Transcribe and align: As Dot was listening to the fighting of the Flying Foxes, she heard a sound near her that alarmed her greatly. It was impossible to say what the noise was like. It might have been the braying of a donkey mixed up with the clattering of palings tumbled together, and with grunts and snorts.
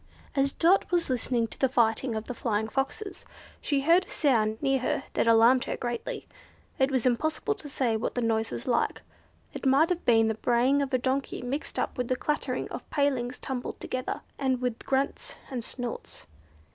As 0.35 0.51
Dot 0.51 0.91
was 0.91 1.11
listening 1.11 1.45
to 1.49 1.59
the 1.59 1.69
fighting 1.69 2.15
of 2.15 2.23
the 2.25 2.33
Flying 2.33 2.67
Foxes, 2.67 3.23
she 3.61 3.81
heard 3.81 4.05
a 4.05 4.09
sound 4.09 4.59
near 4.59 4.79
her 4.79 5.03
that 5.13 5.27
alarmed 5.27 5.65
her 5.65 5.77
greatly. 5.77 6.27
It 6.79 6.89
was 6.89 7.05
impossible 7.05 7.53
to 7.53 7.69
say 7.69 7.95
what 7.95 8.15
the 8.15 8.21
noise 8.21 8.49
was 8.49 8.65
like. 8.65 9.03
It 9.53 9.63
might 9.67 9.89
have 9.89 10.03
been 10.03 10.27
the 10.27 10.33
braying 10.33 10.81
of 10.81 10.91
a 10.91 10.97
donkey 10.97 11.43
mixed 11.43 11.77
up 11.77 11.99
with 11.99 12.07
the 12.07 12.15
clattering 12.15 12.67
of 12.69 12.89
palings 12.89 13.37
tumbled 13.37 13.79
together, 13.79 14.21
and 14.39 14.59
with 14.59 14.83
grunts 14.87 15.35
and 15.51 15.63
snorts. 15.63 16.25